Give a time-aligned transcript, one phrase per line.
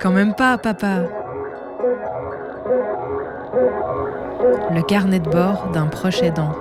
[0.00, 1.02] Quand même pas, papa.
[4.70, 6.52] Le carnet de bord d'un proche aidant.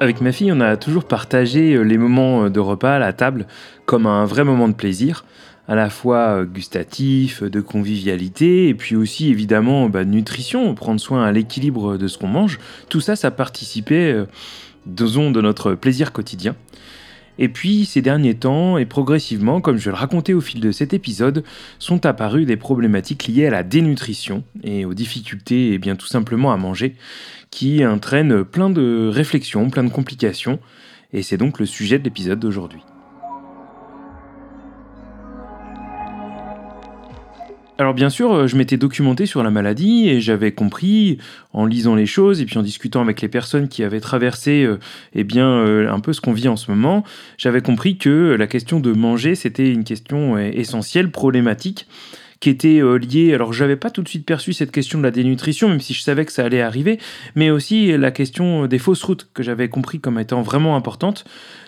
[0.00, 3.46] Avec ma fille, on a toujours partagé euh, les moments de repas à la table
[3.84, 5.24] comme un vrai moment de plaisir,
[5.68, 11.22] à la fois euh, gustatif, de convivialité, et puis aussi évidemment bah, nutrition, prendre soin
[11.24, 12.58] à l'équilibre de ce qu'on mange.
[12.88, 14.24] Tout ça, ça participait, euh,
[14.86, 16.56] disons, de notre plaisir quotidien.
[17.40, 20.92] Et puis, ces derniers temps, et progressivement, comme je le raconter au fil de cet
[20.92, 21.44] épisode,
[21.78, 26.50] sont apparues des problématiques liées à la dénutrition et aux difficultés, et bien tout simplement
[26.50, 26.96] à manger,
[27.50, 30.58] qui entraînent plein de réflexions, plein de complications,
[31.12, 32.80] et c'est donc le sujet de l'épisode d'aujourd'hui.
[37.80, 41.18] Alors bien sûr, euh, je m'étais documenté sur la maladie et j'avais compris
[41.52, 44.80] en lisant les choses et puis en discutant avec les personnes qui avaient traversé euh,
[45.14, 47.04] eh bien euh, un peu ce qu'on vit en ce moment,
[47.36, 51.86] j'avais compris que la question de manger c'était une question essentielle, problématique
[52.40, 55.68] qui était liée, alors j'avais pas tout de suite perçu cette question de la dénutrition,
[55.68, 56.98] même si je savais que ça allait arriver,
[57.34, 61.24] mais aussi la question des fausses routes, que j'avais compris comme étant vraiment importante,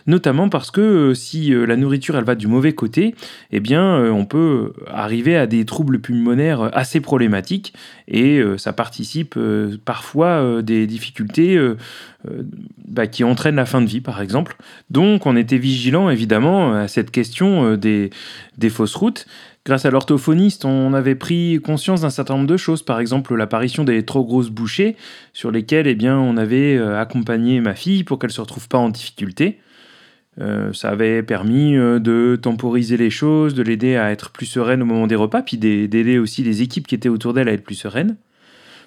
[0.07, 3.15] notamment parce que euh, si euh, la nourriture elle va du mauvais côté,
[3.53, 7.75] eh bien euh, on peut arriver à des troubles pulmonaires assez problématiques
[8.09, 9.39] et ça participe
[9.85, 11.57] parfois des difficultés
[12.89, 14.57] bah, qui entraînent la fin de vie par exemple.
[14.91, 18.11] Donc on était vigilant évidemment à cette question des
[18.69, 19.27] fausses routes.
[19.71, 23.85] Grâce à l'orthophoniste, on avait pris conscience d'un certain nombre de choses, par exemple l'apparition
[23.85, 24.97] des trop grosses bouchées
[25.33, 28.79] sur lesquelles eh bien, on avait accompagné ma fille pour qu'elle ne se retrouve pas
[28.79, 29.61] en difficulté.
[30.41, 34.83] Euh, ça avait permis euh, de temporiser les choses, de l'aider à être plus sereine
[34.83, 37.63] au moment des repas, puis d'aider aussi les équipes qui étaient autour d'elle à être
[37.63, 38.17] plus sereines.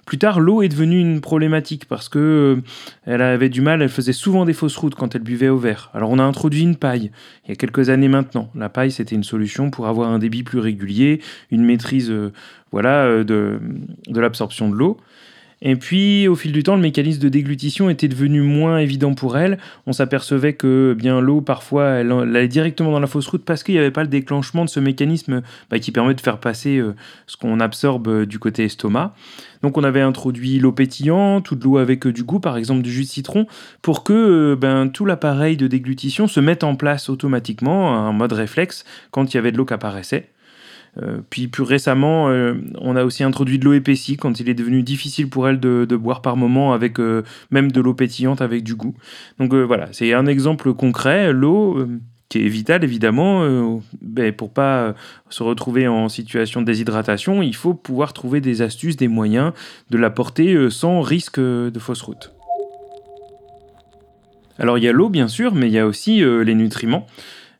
[0.06, 2.62] Plus tard, l'eau est devenue une problématique parce que euh,
[3.06, 5.90] elle avait du mal, elle faisait souvent des fausses routes quand elle buvait au verre.
[5.94, 7.12] Alors on a introduit une paille
[7.46, 8.50] il y a quelques années maintenant.
[8.56, 11.22] La paille, c'était une solution pour avoir un débit plus régulier,
[11.52, 12.14] une maîtrise
[12.72, 13.60] voilà, de,
[14.08, 14.98] de l'absorption de l'eau.
[15.66, 19.38] Et puis, au fil du temps, le mécanisme de déglutition était devenu moins évident pour
[19.38, 19.58] elle.
[19.88, 23.64] On s'apercevait que eh bien l'eau, parfois, elle, allait directement dans la fausse route parce
[23.64, 25.42] qu'il n'y avait pas le déclenchement de ce mécanisme
[25.72, 26.94] bah, qui permet de faire passer euh,
[27.28, 29.16] ce qu'on absorbe euh, du côté estomac.
[29.62, 32.82] Donc on avait introduit l'eau pétillante ou de l'eau avec euh, du goût, par exemple
[32.82, 33.48] du jus de citron,
[33.82, 38.84] pour que ben, tout l'appareil de déglutition se mette en place automatiquement, en mode réflexe,
[39.12, 40.30] quand il y avait de l'eau qui apparaissait.
[41.02, 44.54] Euh, puis plus récemment, euh, on a aussi introduit de l'eau épaissie quand il est
[44.54, 48.64] devenu difficile pour elle de, boire par moment avec euh, même de l'eau pétillante avec
[48.64, 48.96] du goût.
[49.40, 51.34] Donc voilà, c'est un exemple concret.
[51.34, 51.88] L'eau
[52.30, 54.96] qui est vitale évidemment, ben, pour pas
[55.30, 59.54] se retrouver en situation de déshydratation, il faut pouvoir trouver des astuces, des moyens
[59.90, 62.34] de la porter sans risque de fausse route.
[64.60, 67.08] Alors il y a l'eau bien sûr, mais il y a aussi les nutriments.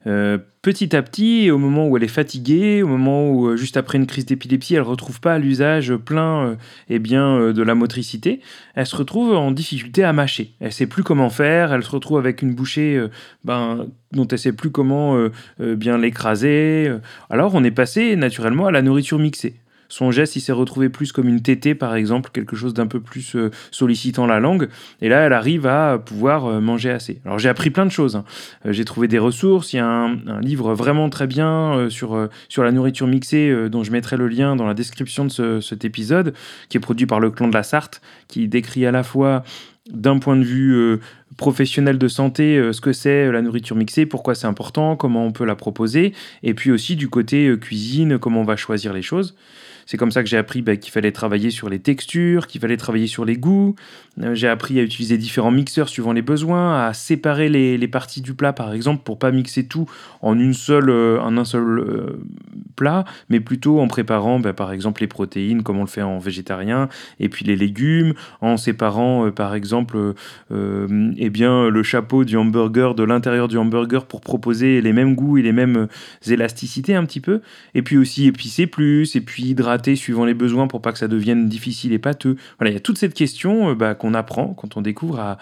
[0.06, 3.78] Euh, petit à petit, au moment où elle est fatiguée, au moment où euh, juste
[3.78, 6.56] après une crise d'épilepsie, elle ne retrouve pas l'usage plein euh,
[6.90, 8.42] eh bien, de la motricité,
[8.74, 10.54] elle se retrouve en difficulté à mâcher.
[10.60, 13.00] Elle sait plus comment faire, elle se retrouve avec une bouchée
[13.44, 15.18] ben, dont elle sait plus comment
[15.60, 16.92] bien l'écraser.
[17.30, 19.56] Alors on est passé naturellement à la nourriture mixée.
[19.94, 23.00] Son geste, il s'est retrouvé plus comme une tétée, par exemple, quelque chose d'un peu
[23.00, 24.68] plus euh, sollicitant la langue.
[25.02, 27.22] Et là, elle arrive à pouvoir euh, manger assez.
[27.26, 28.16] Alors, j'ai appris plein de choses.
[28.16, 28.26] Hein.
[28.66, 29.72] Euh, j'ai trouvé des ressources.
[29.72, 33.92] Il y a un, livre vraiment très bien sur, sur la nourriture mixée, dont je
[33.92, 36.34] mettrai le lien dans la description de cet épisode,
[36.70, 39.44] qui est produit par le clan de la Sarthe, qui décrit à la fois
[39.92, 41.00] d'un point de vue
[41.38, 45.46] professionnel de santé ce que c'est la nourriture mixée, pourquoi c'est important, comment on peut
[45.46, 46.14] la proposer,
[46.44, 49.36] et puis aussi du côté cuisine, comment on va choisir les choses.
[49.86, 52.78] C'est comme ça que j'ai appris bah, qu'il fallait travailler sur les textures, qu'il fallait
[52.78, 53.76] travailler sur les goûts.
[54.22, 58.34] Euh, j'ai appris à utiliser différents mixeurs suivant les besoins, à séparer les, parties du
[58.34, 59.88] plat, par exemple, pour pas mixer tout
[60.22, 62.20] en euh, un seul euh,
[62.76, 66.18] plat, mais plutôt en préparant, bah, par exemple, les protéines, comme on le fait en
[66.18, 66.90] végétarien,
[67.20, 70.16] et puis les légumes, en séparant, par exemple,
[71.26, 75.38] eh bien, le chapeau du hamburger de l'intérieur du hamburger pour proposer les mêmes goûts
[75.38, 75.88] et les mêmes
[76.28, 77.40] élasticités un petit peu,
[77.76, 81.08] et puis aussi épicer plus, et puis hydrater suivant les besoins pour pas que ça
[81.08, 82.36] devienne difficile et pâteux.
[82.60, 85.38] Voilà, il y a toute cette question euh, bah, qu'on apprend quand on découvre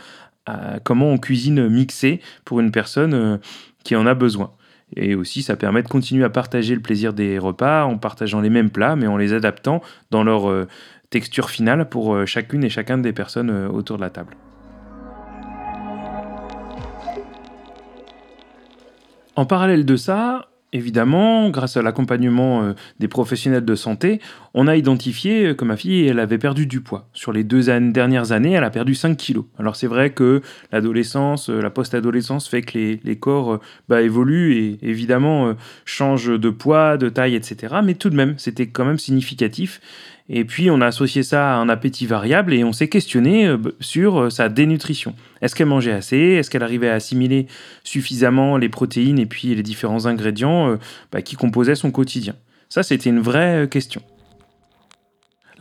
[0.83, 3.37] comment on cuisine mixé pour une personne euh,
[3.83, 4.51] qui en a besoin.
[4.95, 8.51] Et aussi, ça permet de continuer à partager le plaisir des repas en partageant les
[8.51, 9.81] mêmes plats, mais en les adaptant
[10.11, 10.67] dans leur euh,
[11.09, 14.35] texture finale pour chacune et chacun des personnes autour de la table.
[19.35, 24.21] En parallèle de ça, Évidemment, grâce à l'accompagnement euh, des professionnels de santé,
[24.53, 27.09] on a identifié euh, que ma fille, elle avait perdu du poids.
[27.11, 29.43] Sur les deux dernières années, elle a perdu 5 kilos.
[29.59, 30.41] Alors c'est vrai que
[30.71, 36.95] l'adolescence, euh, la post-adolescence fait que les, corps bah, évoluent et évidemment changent de poids,
[36.95, 37.75] de taille, etc.
[37.83, 39.81] Mais tout de même, c'était quand même significatif.
[40.33, 43.57] Et puis on a associé ça à un appétit variable et on s'est questionné euh,
[43.81, 45.13] sur euh, sa dénutrition.
[45.41, 46.17] Est-ce qu'elle mangeait assez?
[46.17, 47.47] Est-ce qu'elle arrivait à assimiler
[47.83, 50.77] suffisamment les protéines et puis les différents ingrédients euh,
[51.11, 52.33] bah, qui composaient son quotidien?
[52.69, 54.01] Ça, c'était une vraie question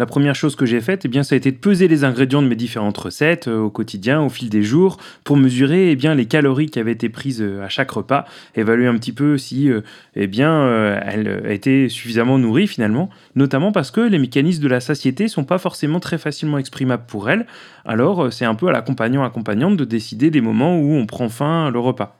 [0.00, 2.48] la première chose que j'ai faite, eh ça a été de peser les ingrédients de
[2.48, 6.70] mes différentes recettes euh, au quotidien, au fil des jours, pour mesurer eh les calories
[6.70, 8.24] qui avaient été prises euh, à chaque repas,
[8.54, 9.82] évaluer un petit peu si euh,
[10.16, 10.66] eh bien,
[11.04, 15.58] elle était suffisamment nourrie finalement, notamment parce que les mécanismes de la satiété sont pas
[15.58, 17.44] forcément très facilement exprimables pour elle.
[17.84, 21.78] Alors, c'est un peu à l'accompagnant-accompagnante de décider des moments où on prend fin le
[21.78, 22.18] repas.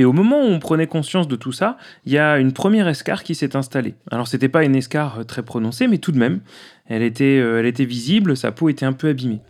[0.00, 1.76] Et au moment où on prenait conscience de tout ça,
[2.06, 3.96] il y a une première escarre qui s'est installée.
[4.10, 6.40] Alors c'était pas une escarre très prononcée, mais tout de même,
[6.86, 9.42] elle était, euh, elle était visible, sa peau était un peu abîmée.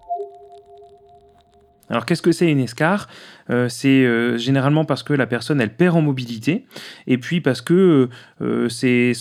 [1.91, 3.09] Alors qu'est-ce que c'est une escarre
[3.51, 6.65] euh, C'est euh, généralement parce que la personne elle perd en mobilité
[7.09, 8.09] et puis parce que
[8.41, 9.13] euh, ses,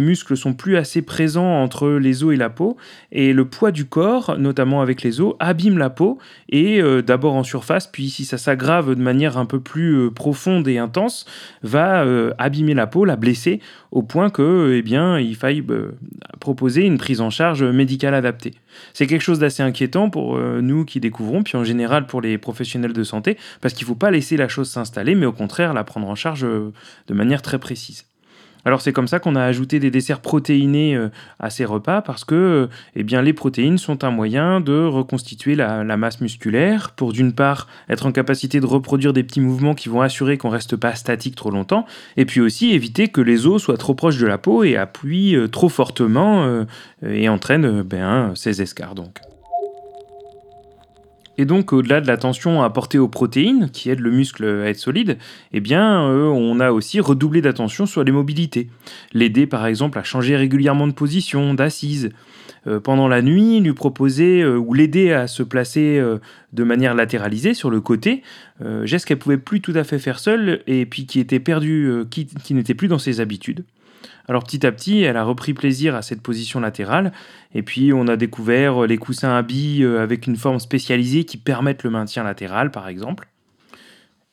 [0.00, 2.76] muscles sont plus assez présents entre les os et la peau
[3.12, 6.18] et le poids du corps, notamment avec les os, abîme la peau
[6.50, 10.78] et d'abord en surface puis si ça s'aggrave de manière un peu plus profonde et
[10.78, 11.24] intense,
[11.62, 12.04] va
[12.36, 13.60] abîmer la peau, la blesser
[13.90, 15.64] au point que eh bien il faille
[16.48, 18.54] proposer une prise en charge médicale adaptée.
[18.94, 22.94] C'est quelque chose d'assez inquiétant pour nous qui découvrons puis en général pour les professionnels
[22.94, 25.84] de santé, parce qu'il ne faut pas laisser la chose s'installer, mais au contraire la
[25.84, 26.72] prendre en charge euh,
[27.06, 28.04] de manière très précise.
[28.64, 31.08] Alors c'est comme ça qu'on a ajouté des desserts protéinés euh,
[31.38, 32.66] à ces repas parce que euh,
[32.96, 37.66] eh bien, les protéines sont un moyen de reconstituer la, masse musculaire pour d'une part
[37.88, 41.34] être en capacité de reproduire des petits mouvements qui vont assurer qu'on reste pas statique
[41.34, 44.62] trop longtemps et puis aussi éviter que les os soient trop proches de la peau
[44.64, 46.64] et appuient trop fortement
[47.04, 49.18] et entraînent ben, ces escarres donc.
[51.38, 55.18] Et donc, au-delà de l'attention apportée aux protéines, qui aident le muscle à être solide,
[55.52, 58.68] eh bien, euh, on a aussi redoublé d'attention sur les mobilités.
[59.12, 62.10] L'aider, par exemple, à changer régulièrement de position, d'assise.
[62.66, 66.02] Euh, pendant la nuit, lui proposer euh, ou l'aider à se placer
[66.52, 68.22] de manière latéralisée sur le côté,
[68.82, 72.54] geste qu'elle pouvait plus tout à fait faire seule et puis qui était perdu, qui
[72.54, 73.64] n'était plus dans ses habitudes.
[74.28, 77.12] Alors petit à petit, elle a repris plaisir à cette position latérale,
[77.54, 81.38] et puis on a découvert les coussins à billes euh, avec une forme spécialisée qui
[81.38, 83.28] permettent le maintien latéral, par exemple.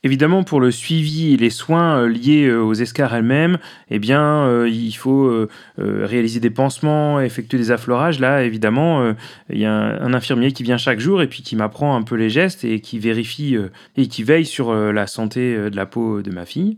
[0.03, 3.57] Évidemment, pour le suivi et les soins euh, liés euh, aux escarres elles-mêmes,
[3.89, 5.47] eh bien, il faut
[5.77, 8.19] réaliser des pansements, effectuer des affleurages.
[8.19, 9.13] Là, évidemment,
[9.49, 12.15] il y a un, infirmier qui vient chaque jour et puis qui m'apprend un peu
[12.15, 13.57] les gestes et qui vérifie
[13.95, 16.77] et qui veille sur la santé de la peau de ma fille.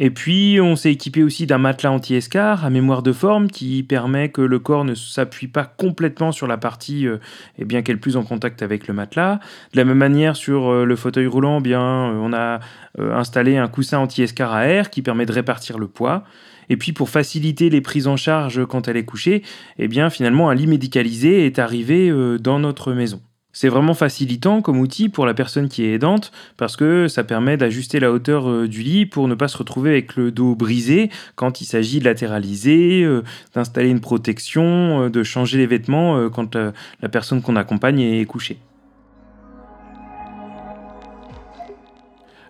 [0.00, 4.28] Et puis, on s'est équipé aussi d'un matelas anti-escar à mémoire de forme qui permet
[4.28, 7.18] que le corps ne s'appuie pas complètement sur la partie euh,
[7.58, 9.40] eh bien qu'elle est plus en contact avec le matelas.
[9.72, 12.60] De la même manière, sur euh, le fauteuil roulant, eh bien, euh, on a
[12.96, 16.22] installé un coussin anti-escar à air qui permet de répartir le poids.
[16.68, 19.42] Et puis pour faciliter les prises en charge quand elle est couchée,
[19.78, 23.20] eh bien finalement un lit médicalisé est arrivé dans notre maison.
[23.60, 27.56] C'est vraiment facilitant comme outil pour la personne qui est aidante parce que ça permet
[27.56, 31.10] d'ajuster la hauteur euh, du lit pour ne pas se retrouver avec le dos brisé
[31.34, 33.24] quand il s'agit de latéraliser, euh,
[33.56, 38.58] d'installer une protection, euh, de changer les vêtements quand la personne qu'on accompagne est couchée.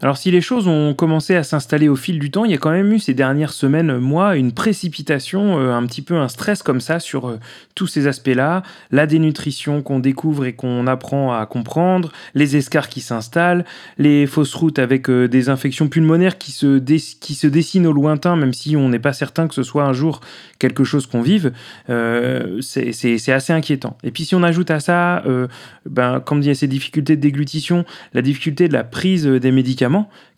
[0.00, 2.58] Alors si les choses ont commencé à s'installer au fil du temps, il y a
[2.58, 6.62] quand même eu ces dernières semaines, mois, une précipitation, euh, un petit peu un stress
[6.62, 7.40] comme ça sur euh,
[7.74, 8.62] tous ces aspects-là,
[8.92, 13.64] la dénutrition qu'on découvre et qu'on apprend à comprendre, les escarres qui s'installent,
[13.98, 18.36] les fausses routes avec euh, des infections pulmonaires qui se, qui se dessinent au lointain,
[18.36, 20.20] même si on n'est pas certain que ce soit un jour
[20.60, 21.52] quelque chose qu'on vive,
[22.60, 23.96] c'est assez inquiétant.
[24.02, 25.22] Et puis si on ajoute à ça,
[25.86, 29.52] ben, comme il y a ces difficultés de déglutition, la difficulté de la prise des
[29.52, 29.87] médicaments,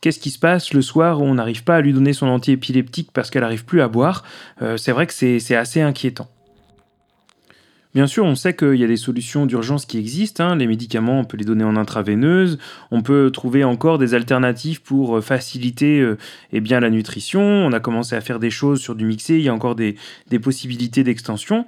[0.01, 3.11] Qu'est-ce qui se passe le soir où on n'arrive pas à lui donner son antiépileptique
[3.13, 4.25] parce qu'elle n'arrive plus à boire
[4.63, 6.29] euh, C'est vrai que c'est assez inquiétant.
[7.93, 10.45] Bien sûr, on sait qu'il y a des solutions d'urgence qui existent.
[10.45, 10.57] Hein.
[10.57, 12.59] Les médicaments, on peut les donner en intraveineuse.
[12.93, 16.17] On peut trouver encore des alternatives pour euh, faciliter euh,
[16.53, 17.43] eh bien, la nutrition.
[17.43, 19.39] On a commencé à faire des choses sur du mixé.
[19.39, 19.97] Il y a encore des,
[20.41, 21.67] possibilités d'extension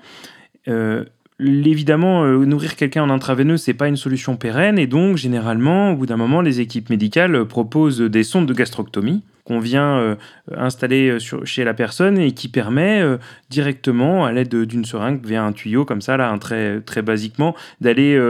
[1.40, 5.96] évidemment, euh, nourrir quelqu'un en intraveineux, c'est pas une solution pérenne, et donc généralement, au
[5.96, 9.22] bout d'un moment, les équipes médicales proposent des sondes de gastroctomie.
[9.44, 10.16] Qu'on vient
[10.56, 13.02] installer chez la personne et qui permet
[13.50, 17.54] directement, à l'aide d'une seringue, via un tuyau comme ça, là, un très, très basiquement,
[17.80, 18.20] d'aller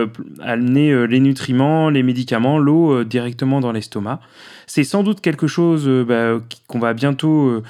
[0.40, 4.20] amener les nutriments, les médicaments, l'eau directement dans l'estomac.
[4.66, 7.62] C'est sans doute quelque chose bah, qu'on va bientôt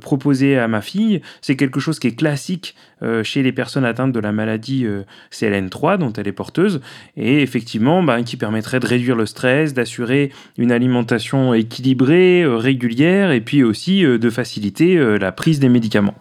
[0.00, 1.22] proposer à ma fille.
[1.40, 2.74] C'est quelque chose qui est classique
[3.22, 4.86] chez les personnes atteintes de la maladie
[5.32, 6.80] CLN3 dont elle est porteuse
[7.16, 12.56] et effectivement bah, qui permettrait de réduire le stress, d'assurer une alimentation équilibrée, euh,
[12.98, 16.14] et puis aussi euh, de faciliter euh, la prise des médicaments.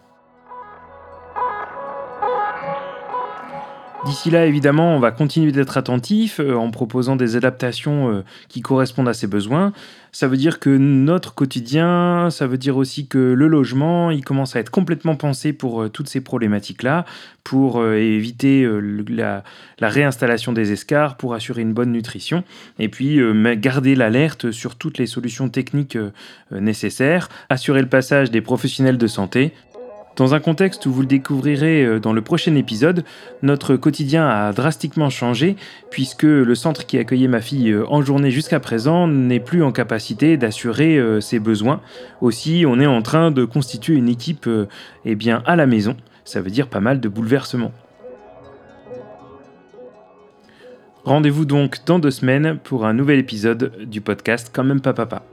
[4.10, 8.62] D'ici là, évidemment, on va continuer d'être attentif euh, en proposant des adaptations euh, qui
[8.62, 9.72] correspondent à ses besoins.
[10.12, 14.56] Ça veut dire que notre quotidien, ça veut dire aussi que le logement, il commence
[14.56, 17.06] à être complètement pensé pour euh, toutes ces problématiques-là,
[17.44, 18.68] pour éviter
[19.08, 19.44] la,
[19.80, 22.44] la, réinstallation des escars, pour assurer une bonne nutrition,
[22.78, 23.20] et puis
[23.58, 25.98] garder l'alerte sur toutes les solutions techniques
[26.52, 29.52] nécessaires, assurer le passage des professionnels de santé,
[30.20, 33.06] dans un contexte où vous le découvrirez euh, dans le prochain épisode,
[33.42, 35.56] notre quotidien a drastiquement changé
[35.92, 39.72] puisque le centre qui accueillait ma fille euh, en journée jusqu'à présent n'est plus en
[39.72, 41.80] capacité d'assurer euh, ses besoins.
[42.20, 44.50] Aussi, on est en train de constituer une équipe
[45.06, 45.96] eh à la maison.
[46.26, 47.72] Ça veut dire pas mal de bouleversements.
[51.06, 55.24] Rendez-vous donc dans deux semaines pour un nouvel épisode du podcast Quand même pas papa.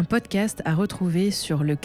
[0.00, 1.76] Un podcast à retrouver sur le.